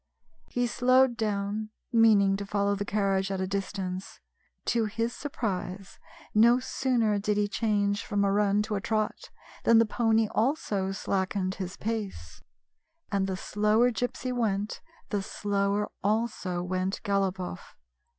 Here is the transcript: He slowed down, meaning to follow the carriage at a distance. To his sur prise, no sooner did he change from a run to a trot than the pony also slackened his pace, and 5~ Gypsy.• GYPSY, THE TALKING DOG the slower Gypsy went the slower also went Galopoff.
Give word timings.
He 0.49 0.65
slowed 0.65 1.15
down, 1.15 1.69
meaning 1.93 2.35
to 2.37 2.45
follow 2.47 2.73
the 2.73 2.85
carriage 2.85 3.29
at 3.29 3.39
a 3.39 3.45
distance. 3.45 4.19
To 4.65 4.85
his 4.85 5.13
sur 5.15 5.29
prise, 5.29 5.99
no 6.33 6.59
sooner 6.59 7.19
did 7.19 7.37
he 7.37 7.47
change 7.47 8.03
from 8.03 8.25
a 8.25 8.31
run 8.31 8.63
to 8.63 8.73
a 8.73 8.81
trot 8.81 9.29
than 9.63 9.77
the 9.77 9.85
pony 9.85 10.27
also 10.31 10.91
slackened 10.91 11.53
his 11.61 11.77
pace, 11.77 12.41
and 13.11 13.27
5~ 13.27 13.27
Gypsy.• 13.27 13.27
GYPSY, 13.27 13.27
THE 13.27 13.27
TALKING 13.27 13.27
DOG 13.27 13.27
the 13.27 13.37
slower 13.61 13.91
Gypsy 13.91 14.33
went 14.35 14.81
the 15.09 15.21
slower 15.21 15.91
also 16.03 16.63
went 16.63 17.01
Galopoff. 17.03 17.75